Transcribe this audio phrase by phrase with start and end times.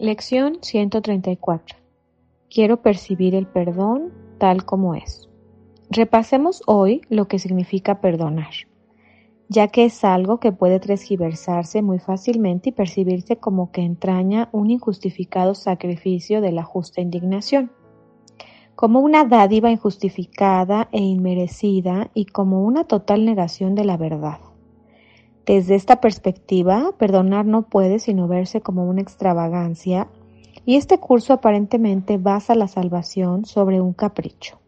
[0.00, 1.76] Lección 134.
[2.48, 5.28] Quiero percibir el perdón tal como es.
[5.90, 8.52] Repasemos hoy lo que significa perdonar,
[9.48, 14.70] ya que es algo que puede transgiversarse muy fácilmente y percibirse como que entraña un
[14.70, 17.72] injustificado sacrificio de la justa indignación,
[18.76, 24.38] como una dádiva injustificada e inmerecida y como una total negación de la verdad.
[25.48, 30.06] Desde esta perspectiva, perdonar no puede sino verse como una extravagancia
[30.66, 34.58] y este curso aparentemente basa la salvación sobre un capricho.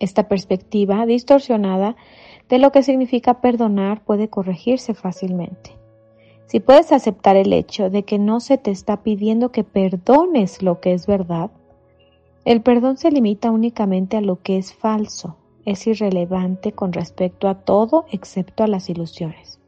[0.00, 1.96] Esta perspectiva distorsionada
[2.50, 5.78] de lo que significa perdonar puede corregirse fácilmente.
[6.44, 10.78] Si puedes aceptar el hecho de que no se te está pidiendo que perdones lo
[10.80, 11.50] que es verdad,
[12.44, 17.54] el perdón se limita únicamente a lo que es falso, es irrelevante con respecto a
[17.54, 19.60] todo excepto a las ilusiones.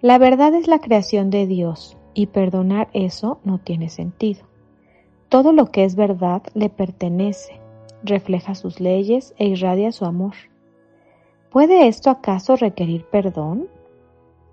[0.00, 4.44] La verdad es la creación de Dios y perdonar eso no tiene sentido.
[5.28, 7.60] Todo lo que es verdad le pertenece,
[8.02, 10.34] refleja sus leyes e irradia su amor.
[11.50, 13.68] ¿Puede esto acaso requerir perdón?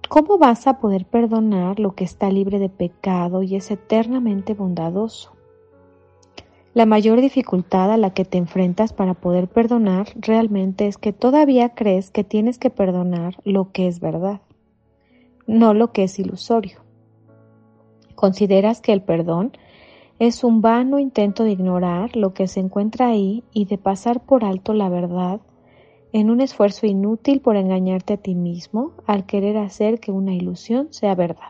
[0.09, 5.31] ¿Cómo vas a poder perdonar lo que está libre de pecado y es eternamente bondadoso?
[6.73, 11.69] La mayor dificultad a la que te enfrentas para poder perdonar realmente es que todavía
[11.75, 14.39] crees que tienes que perdonar lo que es verdad,
[15.47, 16.79] no lo que es ilusorio.
[18.15, 19.51] Consideras que el perdón
[20.17, 24.45] es un vano intento de ignorar lo que se encuentra ahí y de pasar por
[24.45, 25.41] alto la verdad
[26.13, 30.87] en un esfuerzo inútil por engañarte a ti mismo al querer hacer que una ilusión
[30.91, 31.49] sea verdad.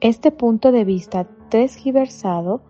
[0.00, 2.62] Este punto de vista transgiversado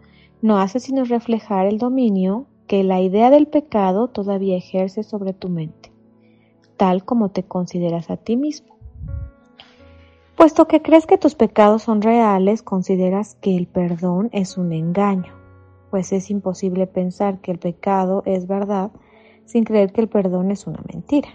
[0.43, 5.49] no hace sino reflejar el dominio que la idea del pecado todavía ejerce sobre tu
[5.49, 5.93] mente,
[6.77, 8.77] tal como te consideras a ti mismo.
[10.37, 15.35] Puesto que crees que tus pecados son reales, consideras que el perdón es un engaño,
[15.91, 18.91] pues es imposible pensar que el pecado es verdad
[19.45, 21.29] sin creer que el perdón es una mentira.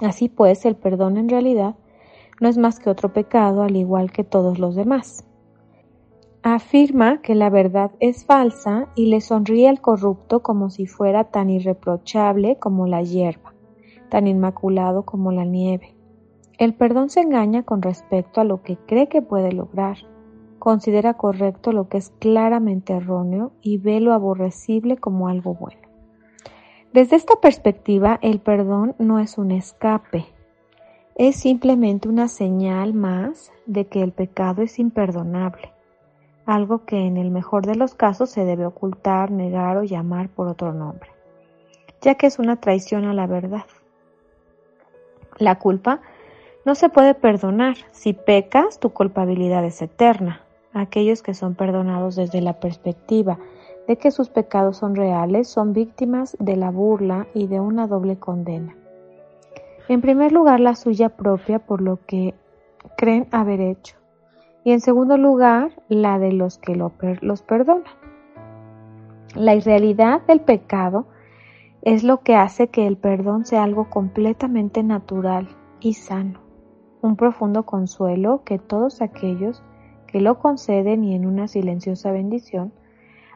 [0.00, 1.74] Así pues, el perdón en realidad
[2.40, 5.24] no es más que otro pecado al igual que todos los demás.
[6.42, 11.50] Afirma que la verdad es falsa y le sonríe al corrupto como si fuera tan
[11.50, 13.52] irreprochable como la hierba,
[14.08, 15.94] tan inmaculado como la nieve.
[16.56, 19.98] El perdón se engaña con respecto a lo que cree que puede lograr,
[20.58, 25.82] considera correcto lo que es claramente erróneo y ve lo aborrecible como algo bueno.
[26.94, 30.24] Desde esta perspectiva, el perdón no es un escape,
[31.16, 35.74] es simplemente una señal más de que el pecado es imperdonable
[36.50, 40.48] algo que en el mejor de los casos se debe ocultar, negar o llamar por
[40.48, 41.10] otro nombre,
[42.00, 43.64] ya que es una traición a la verdad.
[45.38, 46.00] La culpa
[46.64, 47.76] no se puede perdonar.
[47.92, 50.42] Si pecas, tu culpabilidad es eterna.
[50.72, 53.38] Aquellos que son perdonados desde la perspectiva
[53.86, 58.18] de que sus pecados son reales son víctimas de la burla y de una doble
[58.18, 58.76] condena.
[59.88, 62.34] En primer lugar, la suya propia por lo que
[62.96, 63.99] creen haber hecho
[64.70, 67.92] y en segundo lugar, la de los que los perdonan.
[69.34, 71.08] La irrealidad del pecado
[71.82, 75.48] es lo que hace que el perdón sea algo completamente natural
[75.80, 76.38] y sano,
[77.02, 79.60] un profundo consuelo que todos aquellos
[80.06, 82.72] que lo conceden y en una silenciosa bendición,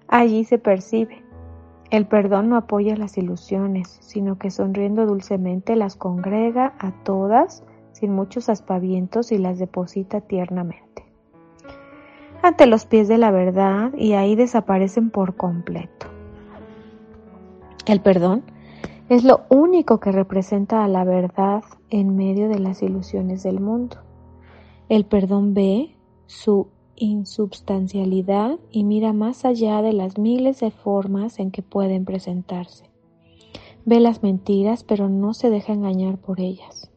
[0.07, 1.25] allí se percibe.
[1.91, 8.13] El perdón no apoya las ilusiones, sino que sonriendo dulcemente las congrega a todas sin
[8.13, 10.94] muchos aspavientos y las deposita tiernamente
[12.45, 16.09] ante los pies de la verdad y ahí desaparecen por completo.
[17.87, 18.43] El perdón
[19.09, 23.97] es lo único que representa a la verdad en medio de las ilusiones del mundo.
[24.91, 25.97] El perdón ve
[26.27, 32.91] su insubstancialidad y mira más allá de las miles de formas en que pueden presentarse.
[33.87, 36.91] Ve las mentiras pero no se deja engañar por ellas.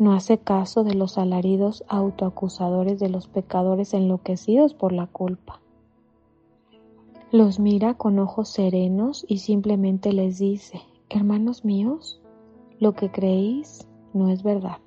[0.00, 5.60] No hace caso de los alaridos autoacusadores de los pecadores enloquecidos por la culpa.
[7.30, 10.80] Los mira con ojos serenos y simplemente les dice,
[11.10, 12.18] hermanos míos,
[12.78, 14.78] lo que creéis no es verdad.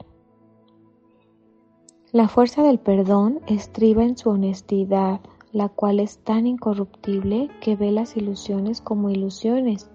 [2.12, 5.22] La fuerza del perdón estriba en su honestidad,
[5.52, 9.92] la cual es tan incorruptible que ve las ilusiones como ilusiones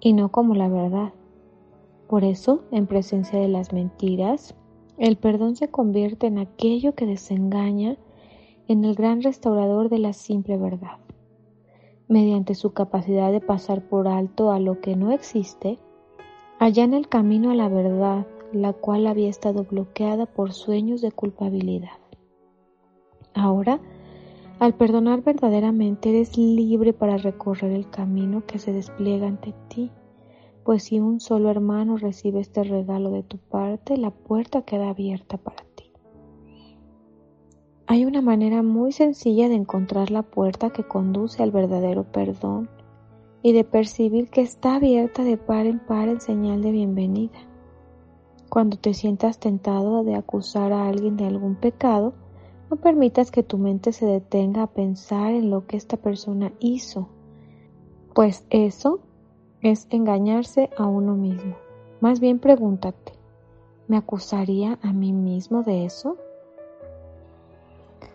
[0.00, 1.14] y no como la verdad.
[2.10, 4.56] Por eso, en presencia de las mentiras,
[4.98, 7.98] el perdón se convierte en aquello que desengaña
[8.66, 10.98] en el gran restaurador de la simple verdad.
[12.08, 15.78] Mediante su capacidad de pasar por alto a lo que no existe,
[16.58, 22.00] allana el camino a la verdad la cual había estado bloqueada por sueños de culpabilidad.
[23.34, 23.78] Ahora,
[24.58, 29.92] al perdonar verdaderamente, eres libre para recorrer el camino que se despliega ante ti,
[30.64, 35.36] pues si un solo hermano recibe este regalo de tu parte, la puerta queda abierta
[35.36, 35.92] para ti.
[37.86, 42.68] Hay una manera muy sencilla de encontrar la puerta que conduce al verdadero perdón
[43.42, 47.38] y de percibir que está abierta de par en par en señal de bienvenida.
[48.48, 52.14] Cuando te sientas tentado de acusar a alguien de algún pecado,
[52.70, 57.08] no permitas que tu mente se detenga a pensar en lo que esta persona hizo,
[58.14, 59.00] pues eso
[59.62, 61.56] es engañarse a uno mismo.
[62.00, 63.12] Más bien pregúntate,
[63.88, 66.16] ¿me acusaría a mí mismo de eso?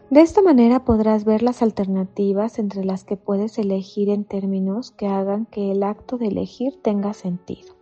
[0.10, 5.08] De esta manera podrás ver las alternativas entre las que puedes elegir en términos que
[5.08, 7.74] hagan que el acto de elegir tenga sentido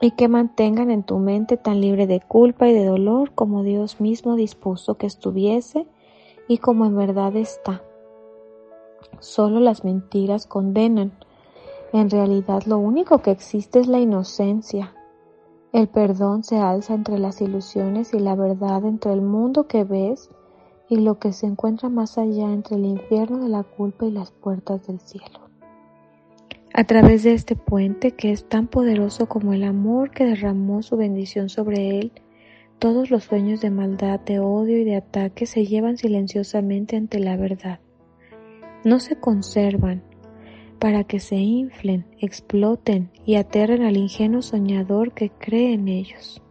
[0.00, 4.00] y que mantengan en tu mente tan libre de culpa y de dolor como Dios
[4.00, 5.86] mismo dispuso que estuviese
[6.48, 7.82] y como en verdad está.
[9.20, 11.12] Solo las mentiras condenan.
[11.92, 14.94] En realidad lo único que existe es la inocencia.
[15.72, 20.30] El perdón se alza entre las ilusiones y la verdad entre el mundo que ves
[20.88, 24.30] y lo que se encuentra más allá entre el infierno de la culpa y las
[24.30, 25.40] puertas del cielo.
[26.74, 30.96] A través de este puente que es tan poderoso como el amor que derramó su
[30.96, 32.12] bendición sobre él,
[32.78, 37.36] todos los sueños de maldad, de odio y de ataque se llevan silenciosamente ante la
[37.36, 37.80] verdad.
[38.84, 40.02] No se conservan
[40.82, 46.42] para que se inflen, exploten y aterren al ingenuo soñador que cree en ellos.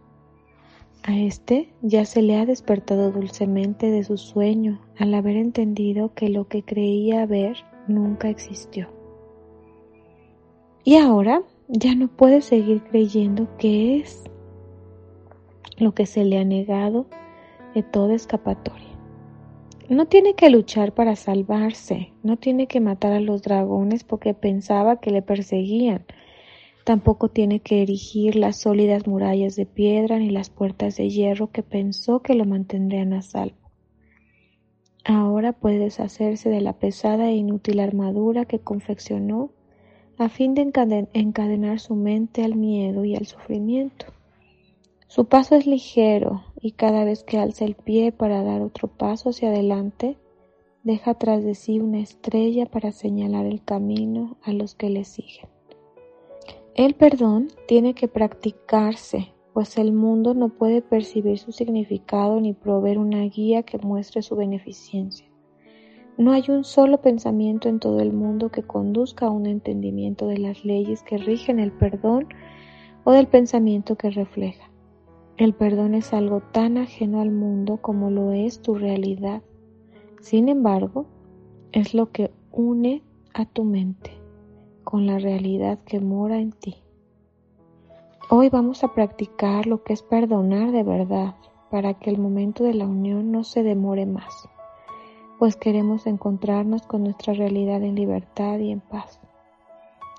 [1.02, 6.30] A éste ya se le ha despertado dulcemente de su sueño al haber entendido que
[6.30, 7.58] lo que creía ver
[7.88, 8.88] nunca existió.
[10.82, 14.24] Y ahora ya no puede seguir creyendo que es
[15.76, 17.04] lo que se le ha negado
[17.74, 18.91] de toda escapatoria.
[19.92, 25.00] No tiene que luchar para salvarse, no tiene que matar a los dragones porque pensaba
[25.00, 26.06] que le perseguían,
[26.84, 31.62] tampoco tiene que erigir las sólidas murallas de piedra ni las puertas de hierro que
[31.62, 33.70] pensó que lo mantendrían a salvo.
[35.04, 39.50] Ahora puede deshacerse de la pesada e inútil armadura que confeccionó
[40.16, 40.72] a fin de
[41.12, 44.06] encadenar su mente al miedo y al sufrimiento.
[45.06, 49.30] Su paso es ligero y cada vez que alza el pie para dar otro paso
[49.30, 50.16] hacia adelante,
[50.84, 55.48] deja tras de sí una estrella para señalar el camino a los que le siguen.
[56.74, 62.98] El perdón tiene que practicarse, pues el mundo no puede percibir su significado ni proveer
[62.98, 65.26] una guía que muestre su beneficencia.
[66.16, 70.38] No hay un solo pensamiento en todo el mundo que conduzca a un entendimiento de
[70.38, 72.28] las leyes que rigen el perdón
[73.04, 74.71] o del pensamiento que refleja.
[75.42, 79.42] El perdón es algo tan ajeno al mundo como lo es tu realidad.
[80.20, 81.06] Sin embargo,
[81.72, 83.02] es lo que une
[83.34, 84.12] a tu mente
[84.84, 86.76] con la realidad que mora en ti.
[88.30, 91.34] Hoy vamos a practicar lo que es perdonar de verdad
[91.72, 94.48] para que el momento de la unión no se demore más
[95.40, 99.18] pues queremos encontrarnos con nuestra realidad en libertad y en paz.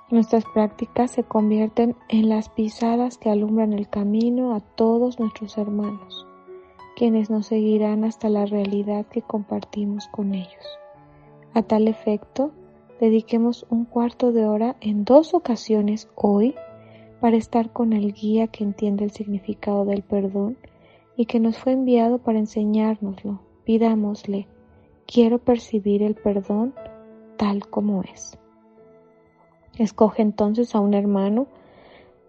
[0.10, 6.27] Nuestras prácticas se convierten en las pisadas que alumbran el camino a todos nuestros hermanos,
[6.95, 10.79] quienes nos seguirán hasta la realidad que compartimos con ellos.
[11.53, 12.51] A tal efecto,
[13.00, 16.53] dediquemos un cuarto de hora en dos ocasiones hoy
[17.22, 20.57] para estar con el guía que entiende el significado del perdón
[21.15, 23.39] y que nos fue enviado para enseñárnoslo.
[23.63, 24.48] Pidámosle,
[25.07, 26.74] quiero percibir el perdón
[27.38, 28.38] tal como es.
[29.77, 31.47] Escoge entonces a un hermano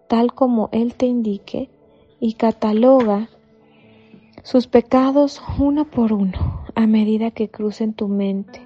[0.09, 1.71] tal como él te indique
[2.21, 3.29] y cataloga
[4.43, 8.61] sus pecados uno por uno a medida que crucen tu mente.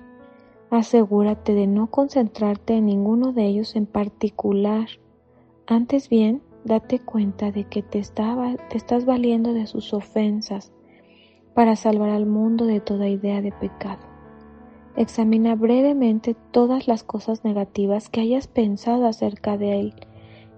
[0.70, 4.88] Asegúrate de no concentrarte en ninguno de ellos en particular.
[5.66, 10.73] Antes bien, date cuenta de que te, te estás valiendo de sus ofensas
[11.54, 14.08] para salvar al mundo de toda idea de pecado.
[14.99, 19.95] Examina brevemente todas las cosas negativas que hayas pensado acerca de él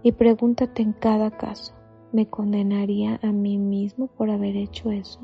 [0.02, 1.74] y pregúntate en cada caso,
[2.10, 5.20] me condenaría a mí mismo por haber hecho eso?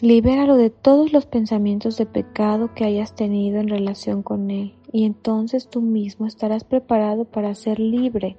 [0.00, 5.04] Libéralo de todos los pensamientos de pecado que hayas tenido en relación con él y
[5.04, 8.38] entonces tú mismo estarás preparado para ser libre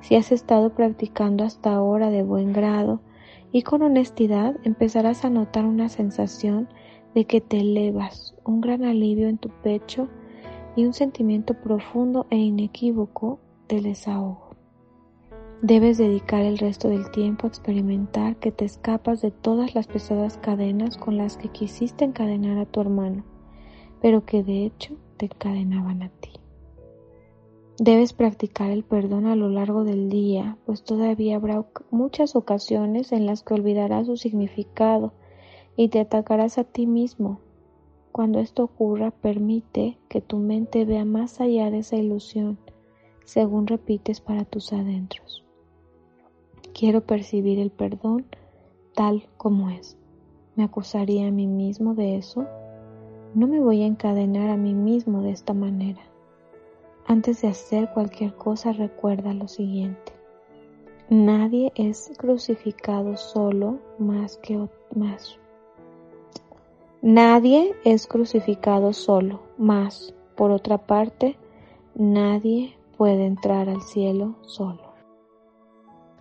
[0.00, 3.02] si has estado practicando hasta ahora de buen grado
[3.52, 6.70] y con honestidad empezarás a notar una sensación
[7.16, 10.06] de que te elevas, un gran alivio en tu pecho
[10.76, 14.50] y un sentimiento profundo e inequívoco de desahogo.
[15.62, 20.36] Debes dedicar el resto del tiempo a experimentar que te escapas de todas las pesadas
[20.36, 23.24] cadenas con las que quisiste encadenar a tu hermano,
[24.02, 26.32] pero que de hecho te encadenaban a ti.
[27.78, 33.24] Debes practicar el perdón a lo largo del día, pues todavía habrá muchas ocasiones en
[33.24, 35.14] las que olvidarás su significado
[35.76, 37.40] y te atacarás a ti mismo.
[38.12, 42.58] Cuando esto ocurra, permite que tu mente vea más allá de esa ilusión,
[43.24, 45.44] según repites para tus adentros.
[46.72, 48.26] Quiero percibir el perdón
[48.94, 49.98] tal como es.
[50.56, 52.46] ¿Me acusaría a mí mismo de eso?
[53.34, 56.00] No me voy a encadenar a mí mismo de esta manera.
[57.06, 60.12] Antes de hacer cualquier cosa recuerda lo siguiente.
[61.10, 65.38] Nadie es crucificado solo más que más.
[67.06, 71.36] Nadie es crucificado solo, más, por otra parte,
[71.94, 74.92] nadie puede entrar al cielo solo.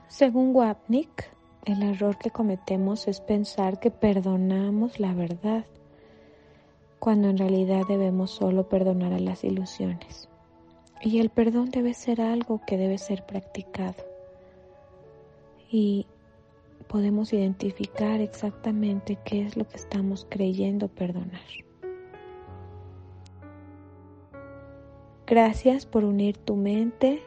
[0.08, 5.66] Según Wapnick, el error que cometemos es pensar que perdonamos la verdad,
[7.00, 10.30] cuando en realidad debemos solo perdonar a las ilusiones.
[11.02, 14.04] Y el perdón debe ser algo que debe ser practicado.
[15.68, 16.06] Y
[16.88, 21.42] podemos identificar exactamente qué es lo que estamos creyendo perdonar.
[25.28, 27.24] Gracias por unir tu mente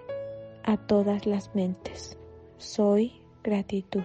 [0.63, 2.17] a todas las mentes.
[2.57, 4.05] Soy gratitud.